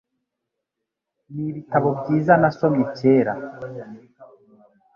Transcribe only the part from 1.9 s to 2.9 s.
byiza nasomye